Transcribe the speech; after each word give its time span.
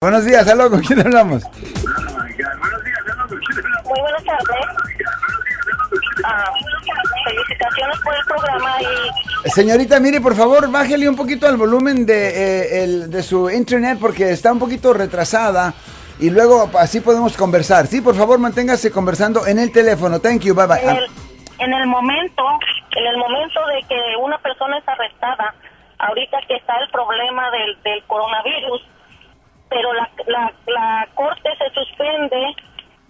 Buenos 0.00 0.24
días, 0.24 0.46
aló, 0.46 0.70
¿con 0.70 0.78
quién 0.80 1.00
hablamos? 1.00 1.42
Muy 1.42 1.50
buenas 4.00 4.22
tardes. 4.22 4.64
Ah, 6.24 6.44
felicitaciones 7.24 7.98
por 8.04 8.14
el 8.14 8.24
programa 8.26 8.76
y 9.44 9.50
Señorita, 9.50 9.98
mire, 9.98 10.20
por 10.20 10.36
favor, 10.36 10.70
bájele 10.70 11.08
un 11.08 11.16
poquito 11.16 11.48
al 11.48 11.56
volumen 11.56 12.06
de, 12.06 12.28
eh, 12.28 12.84
el- 12.84 13.10
de 13.10 13.22
su 13.24 13.50
internet 13.50 13.98
porque 14.00 14.30
está 14.30 14.52
un 14.52 14.60
poquito 14.60 14.92
retrasada 14.92 15.74
y 16.20 16.30
luego 16.30 16.70
así 16.78 17.00
podemos 17.00 17.36
conversar. 17.36 17.88
Sí, 17.88 18.00
por 18.00 18.14
favor, 18.14 18.38
manténgase 18.38 18.92
conversando 18.92 19.48
en 19.48 19.58
el 19.58 19.72
teléfono. 19.72 20.20
Thank 20.20 20.42
you, 20.42 20.54
bye 20.54 20.68
bye. 20.68 20.80
en 20.80 20.90
el, 20.90 21.06
en 21.58 21.74
el 21.74 21.86
momento, 21.88 22.44
en 22.94 23.04
el 23.04 23.16
momento 23.16 23.66
de 23.66 23.82
que 23.88 23.98
una 24.22 24.38
persona 24.38 24.78
es 24.78 24.86
arrestada, 24.86 25.56
ahorita 25.98 26.38
que 26.46 26.54
está 26.54 26.78
el 26.78 26.88
problema 26.92 27.50
del, 27.50 27.76
del 27.82 28.04
coronavirus, 28.04 28.80
pero 29.68 29.92
la, 29.92 30.08
la, 30.26 30.52
la 30.66 31.08
corte 31.14 31.50
se 31.56 31.70
suspende, 31.70 32.54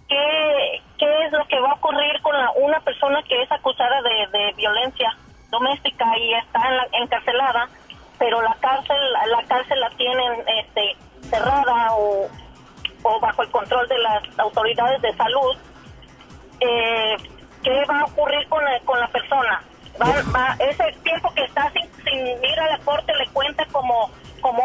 ¿qué, 0.09 0.83
¿qué 0.99 1.25
es 1.27 1.33
lo 1.33 1.47
que 1.47 1.61
va 1.61 1.71
a 1.71 1.75
ocurrir 1.75 2.21
con 2.23 2.37
la- 2.37 2.51
una 2.57 2.81
persona 2.81 3.23
que 3.23 3.43
es 3.43 3.51
acusada 3.53 4.01
de, 4.03 4.39
de 4.39 4.53
violencia 4.55 5.15
doméstica 5.51 6.05
y 6.19 6.35
está 6.35 6.69
en 6.69 6.77
la- 6.77 6.89
encarcelada, 6.93 7.69
pero 8.19 8.43
la 8.43 8.55
cárcel, 8.61 8.97
la 9.13 9.43
cárcel 9.47 9.79
la 9.81 9.91
tienen 9.91 10.45
este, 10.59 10.97
cerrada 11.31 11.93
o, 11.95 12.29
o 13.05 13.21
bajo 13.21 13.43
el 13.43 13.51
control 13.51 13.87
de 13.89 13.99
las 13.99 14.39
autoridades 14.39 15.01
de 15.03 15.15
salud? 15.17 15.57
eh, 16.61 17.17
¿qué 17.63 17.85
va 17.85 18.01
a 18.01 18.05
ocurrir 18.05 18.49
con 18.49 18.65
la, 18.65 18.79
con 18.81 18.99
la 18.99 19.07
persona? 19.09 19.63
Va, 20.01 20.07
va- 20.35 20.57
ese 20.65 20.93
tiempo 21.03 21.33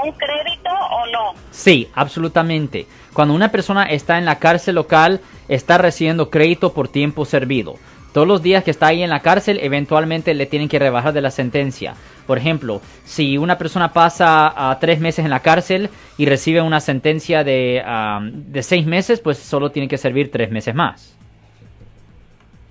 un 0.03 0.12
crédito 0.12 0.70
o 0.70 1.05
no? 1.07 1.39
Sí, 1.52 1.89
absolutamente. 1.95 2.88
Cuando 3.13 3.34
una 3.34 3.49
persona 3.49 3.84
está 3.85 4.17
en 4.17 4.26
la 4.26 4.39
cárcel 4.39 4.76
local, 4.76 5.21
está 5.48 5.77
recibiendo 5.77 6.29
crédito 6.29 6.73
por 6.73 6.87
tiempo 6.87 7.26
servido. 7.26 7.76
Todos 8.13 8.27
los 8.27 8.43
días 8.43 8.63
que 8.63 8.71
está 8.71 8.87
ahí 8.87 9.01
en 9.01 9.10
la 9.10 9.21
cárcel, 9.21 9.60
eventualmente 9.62 10.34
le 10.35 10.45
tienen 10.45 10.70
que 10.70 10.77
rebajar 10.77 11.13
de 11.13 11.21
la 11.21 11.32
sentencia. 11.32 11.95
Por 12.27 12.37
ejemplo, 12.37 12.79
si 13.05 13.37
una 13.37 13.57
persona 13.57 13.91
pasa 13.91 14.70
a 14.70 14.79
tres 14.79 14.99
meses 14.99 15.26
en 15.26 15.32
la 15.32 15.40
cárcel 15.40 15.90
y 16.17 16.26
recibe 16.27 16.62
una 16.62 16.79
sentencia 16.79 17.43
de, 17.43 17.84
de 18.32 18.63
seis 18.63 18.85
meses, 18.85 19.20
pues 19.20 19.40
solo 19.40 19.71
tiene 19.71 19.88
que 19.88 19.98
servir 19.98 20.32
tres 20.32 20.51
meses 20.51 20.76
más. 20.76 21.17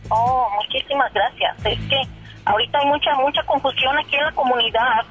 Oh, 0.09 0.49
muchísimas 0.57 1.13
gracias. 1.13 1.57
Es 1.67 1.79
que 1.89 2.01
ahorita 2.45 2.79
hay 2.79 2.87
mucha 2.87 3.15
mucha 3.17 3.43
confusión 3.45 3.99
aquí 3.99 4.17
en 4.17 4.25
la 4.25 4.33
comunidad, 4.33 5.03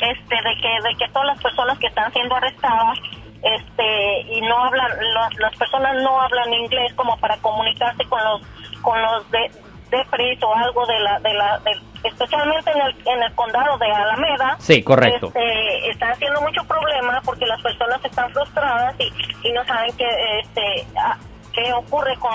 este, 0.00 0.34
de 0.34 0.56
que 0.60 0.88
de 0.88 0.94
que 0.96 1.08
todas 1.12 1.26
las 1.28 1.42
personas 1.42 1.78
que 1.78 1.86
están 1.86 2.12
siendo 2.12 2.34
arrestadas, 2.36 2.98
este, 3.42 4.20
y 4.22 4.40
no 4.42 4.64
hablan, 4.64 4.90
los- 5.14 5.38
las 5.38 5.56
personas 5.56 5.94
no 6.02 6.20
hablan 6.20 6.52
inglés 6.52 6.92
como 6.94 7.16
para 7.18 7.36
comunicarse 7.38 8.04
con 8.04 8.22
los 8.24 8.42
con 8.82 9.00
los 9.02 9.30
de 9.30 9.50
de 9.90 10.38
o 10.42 10.54
algo 10.54 10.86
de 10.86 11.00
la 11.00 11.18
de 11.20 11.34
la 11.34 11.58
del- 11.60 11.82
especialmente 12.04 12.70
en 12.70 12.80
el 12.80 13.08
en 13.08 13.22
el 13.22 13.34
condado 13.34 13.76
de 13.78 13.90
Alameda. 13.90 14.56
Sí, 14.60 14.82
correcto. 14.82 15.26
Este, 15.26 15.90
está 15.90 16.10
haciendo 16.10 16.40
mucho 16.42 16.62
problema 16.64 17.20
porque 17.24 17.44
las 17.46 17.60
personas 17.60 17.98
están 18.04 18.30
frustradas 18.32 18.94
y, 19.00 19.12
y 19.48 19.52
no 19.52 19.64
saben 19.64 19.94
qué 19.96 20.06
este 20.40 20.86
ah, 20.96 21.16
qué 21.52 21.72
ocurre 21.72 22.14
con, 22.18 22.30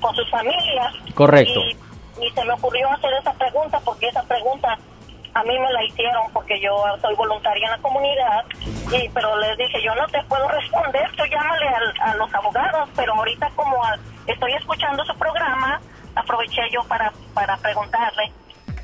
con 0.00 0.14
sus 0.14 0.28
familias. 0.30 0.92
Correcto. 1.14 1.60
Y, 1.60 2.26
y 2.26 2.30
se 2.30 2.44
me 2.44 2.52
ocurrió 2.52 2.90
hacer 2.90 3.10
esa 3.14 3.32
pregunta 3.32 3.80
porque 3.84 4.08
esa 4.08 4.22
pregunta 4.24 4.76
a 5.34 5.42
mí 5.44 5.58
me 5.58 5.72
la 5.72 5.84
hicieron 5.84 6.30
porque 6.32 6.60
yo 6.60 6.82
soy 7.00 7.14
voluntaria 7.14 7.64
en 7.66 7.70
la 7.72 7.78
comunidad 7.78 8.44
y 8.92 9.08
pero 9.10 9.36
les 9.38 9.56
dije 9.58 9.82
yo 9.82 9.94
no 9.94 10.06
te 10.08 10.22
puedo 10.24 10.48
responder 10.48 11.10
tú 11.16 11.24
llámale 11.26 11.68
al- 11.68 12.00
a 12.00 12.14
los 12.16 12.32
abogados 12.34 12.88
pero 12.96 13.14
ahorita 13.14 13.50
como 13.56 13.82
a- 13.84 13.98
estoy 14.26 14.52
escuchando 14.54 15.04
su 15.04 15.14
programa 15.18 15.80
aproveché 16.14 16.62
yo 16.72 16.82
para 16.84 17.12
para 17.34 17.56
preguntarle 17.58 18.32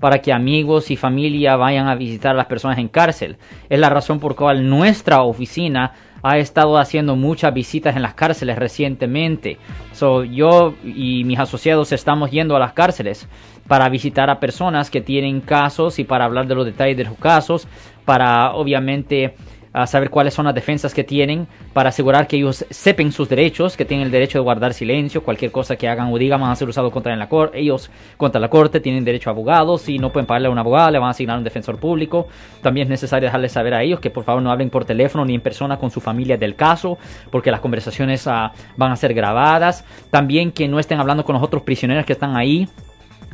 Para 0.01 0.21
que 0.21 0.33
amigos 0.33 0.91
y 0.91 0.97
familia 0.97 1.57
vayan 1.57 1.89
a 1.89 1.95
visitar 1.95 2.33
a 2.33 2.37
las 2.37 2.47
personas 2.47 2.79
en 2.79 2.89
cárcel. 2.89 3.39
Es 3.71 3.81
la 3.81 3.89
razón 3.89 4.21
por 4.21 4.33
la 4.33 4.37
cual 4.37 4.69
nuestra 4.69 5.23
oficina 5.23 5.93
ha 6.29 6.39
estado 6.39 6.77
haciendo 6.79 7.15
muchas 7.15 7.55
visitas 7.55 7.95
en 7.97 8.03
las 8.03 8.15
cárceles 8.15 8.59
recientemente. 8.59 9.59
So, 9.93 10.25
yo 10.25 10.75
y 10.85 11.25
mis 11.25 11.39
asociados 11.39 11.93
estamos 11.93 12.31
yendo 12.31 12.57
a 12.57 12.59
las 12.59 12.73
cárceles 12.73 13.29
para 13.69 13.89
visitar 13.89 14.31
a 14.31 14.41
personas 14.41 14.91
que 14.91 15.01
tienen 15.01 15.41
casos 15.41 15.99
y 15.99 16.05
para 16.05 16.25
hablar 16.25 16.47
de 16.47 16.55
los 16.55 16.67
detalles 16.67 16.97
de 16.97 17.05
sus 17.05 17.19
casos, 17.19 17.69
para 18.05 18.53
obviamente 18.55 19.35
a 19.77 19.87
saber 19.87 20.09
cuáles 20.09 20.33
son 20.33 20.47
las 20.47 20.55
defensas 20.55 20.95
que 20.95 21.05
tienen 21.05 21.47
para 21.75 21.91
asegurar 21.91 22.27
que 22.27 22.37
ellos 22.37 22.65
sepan 22.71 23.13
sus 23.13 23.29
derechos, 23.29 23.77
que 23.77 23.85
tienen 23.85 24.07
el 24.07 24.11
derecho 24.11 24.39
de 24.39 24.43
guardar 24.43 24.73
silencio, 24.73 25.23
cualquier 25.23 25.53
cosa 25.53 25.77
que 25.77 25.87
hagan 25.87 26.11
o 26.11 26.17
digan 26.17 26.41
van 26.41 26.51
a 26.51 26.57
ser 26.57 26.67
usados 26.67 26.91
contra 26.91 27.13
en 27.13 27.19
la 27.19 27.29
corte, 27.29 27.59
ellos 27.59 27.91
contra 28.17 28.41
la 28.41 28.49
corte 28.49 28.81
tienen 28.81 29.05
derecho 29.05 29.29
a 29.29 29.35
abogados, 29.35 29.83
si 29.83 29.99
no 29.99 30.11
pueden 30.11 30.27
pagarle 30.27 30.49
a 30.49 30.51
un 30.51 30.59
abogado 30.59 30.91
le 30.91 30.99
van 30.99 31.09
a 31.09 31.11
asignar 31.11 31.37
un 31.37 31.45
defensor 31.45 31.79
público, 31.79 32.27
también 32.63 32.87
es 32.87 32.91
necesario 32.91 33.27
dejarles 33.27 33.53
saber 33.53 33.75
a 33.75 33.83
ellos 33.83 34.01
que 34.01 34.09
por 34.09 34.25
favor 34.25 34.43
no 34.43 34.51
hablen 34.51 34.71
por 34.71 34.87
teléfono 34.87 35.27
ni 35.27 35.35
en 35.35 35.43
persona 35.43 35.77
con 35.77 35.91
su 35.91 36.01
familia 36.01 36.39
del 36.39 36.55
caso, 36.55 36.97
porque 37.31 37.51
las 37.51 37.61
conversaciones 37.61 38.27
ah, 38.27 38.53
van 38.79 38.93
a 38.93 38.97
ser 38.97 39.13
grabadas, 39.13 39.85
también 40.11 40.53
que 40.53 40.69
no 40.69 40.79
estén 40.79 41.01
hablando 41.01 41.23
con 41.23 41.35
los 41.35 41.43
otros 41.43 41.63
prisioneros 41.65 42.07
que 42.07 42.15
están 42.15 42.35
ahí, 42.35 42.67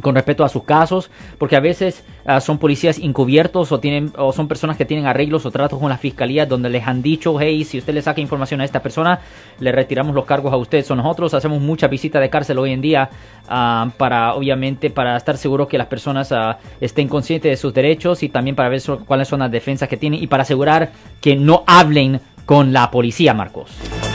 con 0.00 0.14
respecto 0.14 0.44
a 0.44 0.48
sus 0.48 0.64
casos, 0.64 1.10
porque 1.38 1.56
a 1.56 1.60
veces 1.60 2.04
ah, 2.24 2.40
son 2.40 2.58
policías 2.58 2.98
encubiertos 2.98 3.72
o 3.72 3.80
tienen 3.80 4.12
o 4.16 4.32
son 4.32 4.48
personas 4.48 4.76
que 4.76 4.84
tienen 4.84 5.06
arreglos 5.06 5.44
o 5.44 5.50
tratos 5.50 5.78
con 5.78 5.88
la 5.88 5.98
fiscalía 5.98 6.46
donde 6.46 6.70
les 6.70 6.86
han 6.86 7.02
dicho, 7.02 7.38
hey, 7.38 7.64
si 7.64 7.78
usted 7.78 7.92
le 7.92 8.02
saca 8.02 8.20
información 8.20 8.60
a 8.60 8.64
esta 8.64 8.80
persona, 8.80 9.20
le 9.60 9.72
retiramos 9.72 10.14
los 10.14 10.24
cargos 10.24 10.52
a 10.52 10.56
usted. 10.56 10.84
So, 10.84 10.96
nosotros 10.96 11.34
hacemos 11.34 11.60
mucha 11.60 11.88
visita 11.88 12.20
de 12.20 12.30
cárcel 12.30 12.58
hoy 12.58 12.72
en 12.72 12.80
día 12.80 13.10
ah, 13.48 13.90
para, 13.96 14.34
obviamente, 14.34 14.90
para 14.90 15.16
estar 15.16 15.36
seguro 15.36 15.68
que 15.68 15.78
las 15.78 15.88
personas 15.88 16.32
ah, 16.32 16.58
estén 16.80 17.08
conscientes 17.08 17.50
de 17.50 17.56
sus 17.56 17.74
derechos 17.74 18.22
y 18.22 18.28
también 18.28 18.56
para 18.56 18.68
ver 18.68 18.82
cuáles 19.06 19.28
son 19.28 19.40
las 19.40 19.50
defensas 19.50 19.88
que 19.88 19.96
tienen 19.96 20.22
y 20.22 20.26
para 20.26 20.42
asegurar 20.42 20.92
que 21.20 21.36
no 21.36 21.64
hablen 21.66 22.20
con 22.46 22.72
la 22.72 22.90
policía, 22.90 23.34
Marcos. 23.34 23.70